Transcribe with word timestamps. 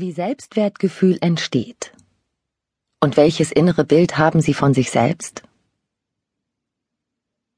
Wie 0.00 0.12
Selbstwertgefühl 0.12 1.18
entsteht. 1.20 1.92
Und 3.00 3.18
welches 3.18 3.52
innere 3.52 3.84
Bild 3.84 4.16
haben 4.16 4.40
Sie 4.40 4.54
von 4.54 4.72
sich 4.72 4.90
selbst? 4.90 5.42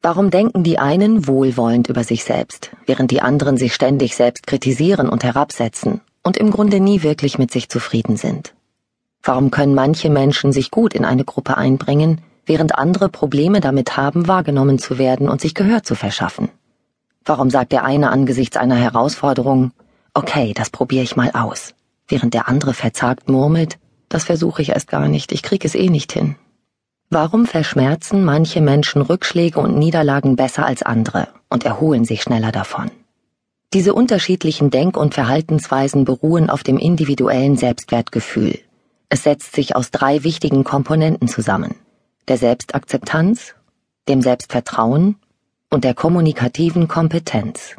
Warum 0.01 0.31
denken 0.31 0.65
die 0.65 0.81
einen 0.81 1.29
wohlwollend 1.29 1.89
über 1.89 2.03
sich 2.03 2.25
selbst, 2.25 2.73
während 2.85 3.13
die 3.13 3.23
anderen 3.23 3.59
sich 3.59 3.73
ständig 3.73 4.17
selbst 4.17 4.49
kritisieren 4.49 5.09
und 5.09 5.23
herabsetzen 5.23 6.01
und 6.25 6.37
im 6.37 6.51
Grunde 6.51 6.81
nie 6.81 7.05
wirklich 7.05 7.39
mit 7.39 7.53
sich 7.53 7.69
zufrieden 7.69 8.17
sind? 8.17 8.55
Warum 9.23 9.53
können 9.53 9.77
manche 9.77 10.11
Menschen 10.11 10.51
sich 10.51 10.73
gut 10.73 10.95
in 10.95 11.05
eine 11.05 11.25
Gruppe 11.25 11.57
einbringen, 11.57 12.23
während 12.45 12.75
andere 12.75 13.09
Probleme 13.09 13.61
damit 13.61 13.97
haben, 13.97 14.27
wahrgenommen 14.27 14.81
zu 14.81 14.99
werden 14.99 15.29
und 15.29 15.41
sich 15.41 15.55
Gehör 15.55 15.85
zu 15.85 15.95
verschaffen? 15.95 16.49
Warum 17.25 17.51
sagt 17.51 17.71
der 17.71 17.85
eine 17.85 18.11
angesichts 18.11 18.57
einer 18.57 18.75
Herausforderung, 18.75 19.71
okay, 20.13 20.55
das 20.55 20.71
probiere 20.71 21.05
ich 21.05 21.15
mal 21.15 21.31
aus? 21.35 21.73
Während 22.13 22.35
der 22.35 22.47
andere 22.47 22.75
verzagt 22.75 23.29
murmelt, 23.29 23.79
das 24.11 24.25
versuche 24.25 24.61
ich 24.61 24.69
erst 24.69 24.89
gar 24.89 25.09
nicht, 25.09 25.33
ich 25.33 25.43
krieg 25.43 25.65
es 25.65 25.75
eh 25.75 25.89
nicht 25.89 26.13
hin. 26.13 26.37
Warum 27.09 27.47
verschmerzen 27.47 28.23
manche 28.25 28.61
Menschen 28.61 29.01
Rückschläge 29.03 29.59
und 29.59 29.79
Niederlagen 29.79 30.37
besser 30.37 30.65
als 30.67 30.83
andere 30.83 31.29
und 31.49 31.65
erholen 31.65 32.05
sich 32.05 32.23
schneller 32.23 32.53
davon? 32.53 32.91
Diese 33.73 33.95
unterschiedlichen 33.95 34.69
Denk- 34.69 34.99
und 34.99 35.15
Verhaltensweisen 35.15 36.05
beruhen 36.05 36.51
auf 36.51 36.63
dem 36.63 36.77
individuellen 36.77 37.57
Selbstwertgefühl. 37.57 38.59
Es 39.09 39.23
setzt 39.23 39.55
sich 39.55 39.75
aus 39.75 39.91
drei 39.91 40.23
wichtigen 40.25 40.65
Komponenten 40.65 41.29
zusammen. 41.29 41.75
Der 42.29 42.37
Selbstakzeptanz, 42.37 43.55
dem 44.09 44.21
Selbstvertrauen 44.21 45.17
und 45.71 45.85
der 45.85 45.95
kommunikativen 45.95 46.87
Kompetenz. 46.89 47.77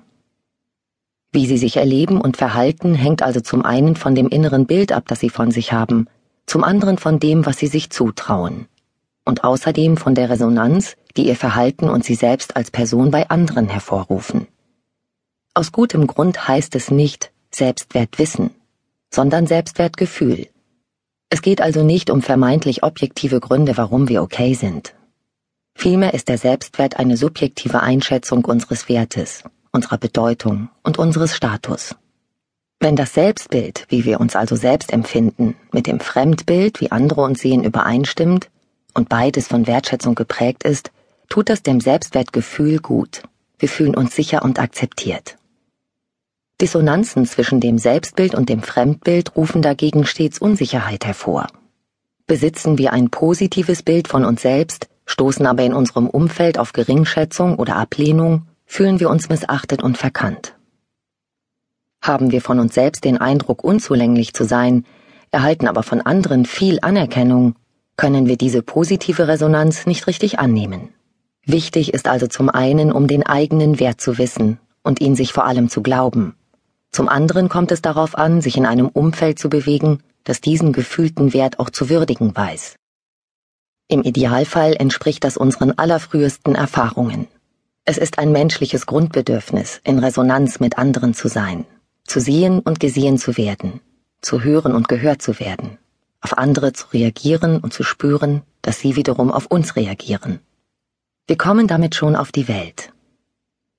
Wie 1.35 1.47
sie 1.47 1.57
sich 1.57 1.77
erleben 1.77 2.21
und 2.21 2.37
verhalten, 2.37 2.93
hängt 2.93 3.23
also 3.23 3.41
zum 3.41 3.65
einen 3.65 3.95
von 3.95 4.13
dem 4.13 4.29
inneren 4.29 4.67
Bild 4.67 4.91
ab, 4.91 5.05
das 5.07 5.19
sie 5.19 5.31
von 5.31 5.49
sich 5.49 5.73
haben, 5.73 6.07
zum 6.45 6.63
anderen 6.63 6.99
von 6.99 7.19
dem, 7.19 7.47
was 7.47 7.57
sie 7.57 7.65
sich 7.65 7.89
zutrauen. 7.89 8.67
Und 9.25 9.43
außerdem 9.43 9.97
von 9.97 10.13
der 10.13 10.29
Resonanz, 10.29 10.95
die 11.17 11.27
ihr 11.27 11.35
Verhalten 11.35 11.89
und 11.89 12.05
sie 12.05 12.13
selbst 12.13 12.55
als 12.55 12.69
Person 12.69 13.09
bei 13.09 13.29
anderen 13.29 13.67
hervorrufen. 13.67 14.47
Aus 15.55 15.71
gutem 15.71 16.05
Grund 16.05 16.47
heißt 16.47 16.75
es 16.75 16.91
nicht 16.91 17.31
Selbstwertwissen, 17.49 18.51
sondern 19.09 19.47
Selbstwertgefühl. 19.47 20.49
Es 21.31 21.41
geht 21.41 21.61
also 21.61 21.83
nicht 21.83 22.11
um 22.11 22.21
vermeintlich 22.21 22.83
objektive 22.83 23.39
Gründe, 23.39 23.75
warum 23.75 24.07
wir 24.07 24.21
okay 24.21 24.53
sind. 24.53 24.93
Vielmehr 25.73 26.13
ist 26.13 26.29
der 26.29 26.37
Selbstwert 26.37 26.99
eine 26.99 27.17
subjektive 27.17 27.79
Einschätzung 27.81 28.45
unseres 28.45 28.87
Wertes 28.87 29.43
unserer 29.73 29.97
Bedeutung 29.97 30.69
und 30.83 30.99
unseres 30.99 31.35
Status. 31.35 31.95
Wenn 32.79 32.95
das 32.95 33.13
Selbstbild, 33.15 33.85
wie 33.89 34.05
wir 34.05 34.19
uns 34.19 34.35
also 34.35 34.55
selbst 34.55 34.93
empfinden, 34.93 35.55
mit 35.71 35.87
dem 35.87 35.99
Fremdbild, 35.99 36.79
wie 36.79 36.91
andere 36.91 37.21
uns 37.21 37.39
sehen, 37.39 37.63
übereinstimmt 37.63 38.49
und 38.93 39.09
beides 39.09 39.47
von 39.47 39.65
Wertschätzung 39.65 40.13
geprägt 40.13 40.63
ist, 40.63 40.91
tut 41.27 41.49
das 41.49 41.63
dem 41.63 41.81
Selbstwertgefühl 41.81 42.79
gut. 42.79 43.23
Wir 43.57 43.67
fühlen 43.67 43.95
uns 43.95 44.15
sicher 44.15 44.43
und 44.43 44.59
akzeptiert. 44.59 45.37
Dissonanzen 46.61 47.25
zwischen 47.25 47.59
dem 47.59 47.79
Selbstbild 47.79 48.35
und 48.35 48.49
dem 48.49 48.61
Fremdbild 48.61 49.35
rufen 49.35 49.63
dagegen 49.63 50.05
stets 50.05 50.37
Unsicherheit 50.37 51.05
hervor. 51.05 51.47
Besitzen 52.27 52.77
wir 52.77 52.93
ein 52.93 53.09
positives 53.09 53.81
Bild 53.81 54.07
von 54.07 54.23
uns 54.23 54.43
selbst, 54.43 54.87
stoßen 55.07 55.47
aber 55.47 55.63
in 55.63 55.73
unserem 55.73 56.07
Umfeld 56.07 56.59
auf 56.59 56.73
Geringschätzung 56.73 57.57
oder 57.57 57.75
Ablehnung 57.75 58.45
fühlen 58.73 58.99
wir 58.99 59.11
uns 59.11 59.29
missachtet 59.29 59.83
und 59.83 59.99
verkannt. 59.99 60.55
Haben 62.01 62.31
wir 62.31 62.41
von 62.41 62.59
uns 62.59 62.73
selbst 62.73 63.03
den 63.05 63.19
Eindruck, 63.19 63.63
unzulänglich 63.63 64.33
zu 64.33 64.45
sein, 64.45 64.83
erhalten 65.29 65.67
aber 65.67 65.83
von 65.83 66.01
anderen 66.01 66.45
viel 66.45 66.79
Anerkennung, 66.81 67.53
können 67.97 68.25
wir 68.25 68.35
diese 68.35 68.63
positive 68.63 69.27
Resonanz 69.27 69.85
nicht 69.85 70.07
richtig 70.07 70.39
annehmen. 70.39 70.89
Wichtig 71.45 71.93
ist 71.93 72.07
also 72.07 72.25
zum 72.25 72.49
einen, 72.49 72.91
um 72.91 73.05
den 73.05 73.23
eigenen 73.23 73.79
Wert 73.79 74.01
zu 74.01 74.17
wissen 74.17 74.57
und 74.81 75.01
ihn 75.01 75.15
sich 75.15 75.33
vor 75.33 75.45
allem 75.45 75.69
zu 75.69 75.83
glauben. 75.83 76.35
Zum 76.89 77.09
anderen 77.09 77.49
kommt 77.49 77.71
es 77.71 77.83
darauf 77.83 78.17
an, 78.17 78.41
sich 78.41 78.57
in 78.57 78.65
einem 78.65 78.87
Umfeld 78.87 79.37
zu 79.37 79.49
bewegen, 79.49 79.99
das 80.23 80.41
diesen 80.41 80.73
gefühlten 80.73 81.31
Wert 81.31 81.59
auch 81.59 81.69
zu 81.69 81.91
würdigen 81.91 82.35
weiß. 82.35 82.77
Im 83.87 84.01
Idealfall 84.01 84.73
entspricht 84.73 85.23
das 85.23 85.37
unseren 85.37 85.73
allerfrühesten 85.73 86.55
Erfahrungen. 86.55 87.27
Es 87.85 87.97
ist 87.97 88.17
ein 88.17 88.31
menschliches 88.31 88.85
Grundbedürfnis, 88.85 89.81
in 89.83 89.99
Resonanz 89.99 90.61
mit 90.61 90.77
anderen 90.77 91.13
zu 91.13 91.27
sein, 91.27 91.65
zu 92.05 92.21
sehen 92.21 92.59
und 92.59 92.79
gesehen 92.79 93.17
zu 93.17 93.35
werden, 93.35 93.81
zu 94.21 94.41
hören 94.41 94.73
und 94.73 94.87
gehört 94.87 95.21
zu 95.21 95.37
werden, 95.37 95.77
auf 96.21 96.37
andere 96.37 96.71
zu 96.71 96.87
reagieren 96.93 97.59
und 97.59 97.73
zu 97.73 97.83
spüren, 97.83 98.43
dass 98.61 98.79
sie 98.79 98.95
wiederum 98.95 99.33
auf 99.33 99.47
uns 99.47 99.75
reagieren. 99.75 100.39
Wir 101.27 101.37
kommen 101.37 101.67
damit 101.67 101.93
schon 101.93 102.15
auf 102.15 102.31
die 102.31 102.47
Welt. 102.47 102.93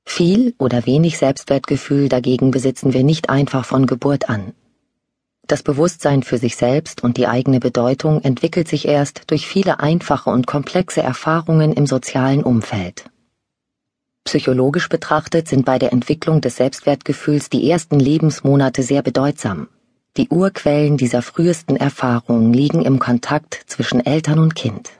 Viel 0.04 0.54
oder 0.58 0.84
wenig 0.84 1.16
Selbstwertgefühl 1.16 2.10
dagegen 2.10 2.50
besitzen 2.50 2.92
wir 2.92 3.04
nicht 3.04 3.30
einfach 3.30 3.64
von 3.64 3.86
Geburt 3.86 4.28
an. 4.28 4.52
Das 5.46 5.62
Bewusstsein 5.62 6.22
für 6.22 6.36
sich 6.36 6.56
selbst 6.56 7.02
und 7.02 7.16
die 7.16 7.26
eigene 7.26 7.58
Bedeutung 7.58 8.20
entwickelt 8.20 8.68
sich 8.68 8.86
erst 8.86 9.30
durch 9.30 9.46
viele 9.46 9.80
einfache 9.80 10.28
und 10.28 10.46
komplexe 10.46 11.02
Erfahrungen 11.02 11.72
im 11.72 11.86
sozialen 11.86 12.42
Umfeld. 12.42 13.06
Psychologisch 14.24 14.88
betrachtet 14.88 15.48
sind 15.48 15.66
bei 15.66 15.78
der 15.78 15.92
Entwicklung 15.92 16.40
des 16.40 16.56
Selbstwertgefühls 16.56 17.50
die 17.50 17.70
ersten 17.70 18.00
Lebensmonate 18.00 18.82
sehr 18.82 19.02
bedeutsam. 19.02 19.68
Die 20.16 20.28
Urquellen 20.28 20.96
dieser 20.96 21.20
frühesten 21.20 21.76
Erfahrungen 21.76 22.52
liegen 22.52 22.82
im 22.82 22.98
Kontakt 22.98 23.60
zwischen 23.66 24.04
Eltern 24.04 24.38
und 24.38 24.54
Kind. 24.54 24.90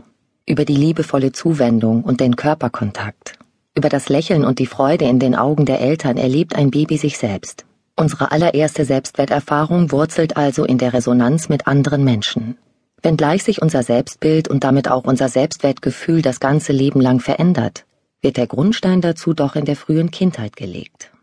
Über 0.47 0.65
die 0.67 0.77
liebevolle 0.77 1.33
Zuwendung 1.33 2.03
und 2.05 2.21
den 2.21 2.37
Körperkontakt. 2.37 3.39
Über 3.75 3.89
das 3.89 4.11
Lächeln 4.11 4.45
und 4.45 4.59
die 4.59 4.67
Freude 4.67 5.07
in 5.07 5.19
den 5.19 5.35
Augen 5.35 5.65
der 5.65 5.81
Eltern 5.81 6.19
erlebt 6.19 6.55
ein 6.55 6.71
Baby 6.71 6.99
sich 6.99 7.17
selbst. 7.17 7.65
Unsere 7.97 8.31
allererste 8.31 8.85
Selbstwerterfahrung 8.85 9.91
wurzelt 9.91 10.37
also 10.37 10.65
in 10.65 10.79
der 10.79 10.93
Resonanz 10.93 11.49
mit 11.49 11.67
anderen 11.67 12.05
Menschen. 12.05 12.59
Wenngleich 13.03 13.43
sich 13.43 13.63
unser 13.63 13.83
Selbstbild 13.83 14.49
und 14.49 14.65
damit 14.65 14.91
auch 14.91 15.05
unser 15.05 15.29
Selbstwertgefühl 15.29 16.21
das 16.21 16.41
ganze 16.41 16.73
Leben 16.73 17.01
lang 17.01 17.21
verändert, 17.21 17.85
wird 18.25 18.39
der 18.39 18.47
Grundstein 18.49 19.03
dazu 19.03 19.35
doch 19.35 19.55
in 19.55 19.67
der 19.67 19.77
frühen 19.77 20.11
Kindheit 20.11 20.57
gelegt. 20.57 21.14